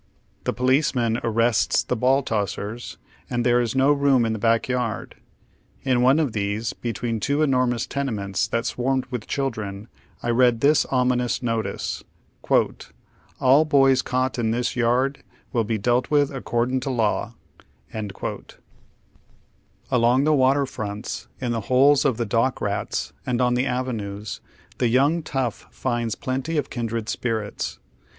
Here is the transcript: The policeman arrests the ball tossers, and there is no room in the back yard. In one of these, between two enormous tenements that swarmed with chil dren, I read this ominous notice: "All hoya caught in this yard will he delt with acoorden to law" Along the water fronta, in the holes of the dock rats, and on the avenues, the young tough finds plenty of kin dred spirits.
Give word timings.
The 0.45 0.51
policeman 0.53 1.19
arrests 1.23 1.83
the 1.83 1.95
ball 1.95 2.23
tossers, 2.23 2.97
and 3.29 3.45
there 3.45 3.61
is 3.61 3.75
no 3.75 3.91
room 3.91 4.25
in 4.25 4.33
the 4.33 4.39
back 4.39 4.67
yard. 4.67 5.13
In 5.83 6.01
one 6.01 6.17
of 6.17 6.31
these, 6.33 6.73
between 6.73 7.19
two 7.19 7.43
enormous 7.43 7.85
tenements 7.85 8.47
that 8.47 8.65
swarmed 8.65 9.05
with 9.11 9.27
chil 9.27 9.51
dren, 9.51 9.89
I 10.23 10.31
read 10.31 10.59
this 10.61 10.85
ominous 10.85 11.43
notice: 11.43 12.03
"All 13.39 13.63
hoya 13.69 13.97
caught 13.97 14.39
in 14.39 14.49
this 14.49 14.75
yard 14.75 15.21
will 15.53 15.65
he 15.65 15.77
delt 15.77 16.09
with 16.09 16.31
acoorden 16.31 16.79
to 16.79 16.89
law" 16.89 17.35
Along 19.91 20.23
the 20.23 20.33
water 20.33 20.65
fronta, 20.65 21.27
in 21.39 21.51
the 21.51 21.61
holes 21.69 22.05
of 22.05 22.17
the 22.17 22.25
dock 22.25 22.59
rats, 22.59 23.13
and 23.23 23.39
on 23.39 23.53
the 23.53 23.67
avenues, 23.67 24.41
the 24.79 24.87
young 24.87 25.21
tough 25.21 25.67
finds 25.69 26.15
plenty 26.15 26.57
of 26.57 26.71
kin 26.71 26.87
dred 26.87 27.07
spirits. 27.07 27.77